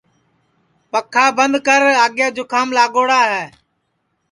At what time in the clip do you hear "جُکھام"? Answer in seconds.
2.35-2.67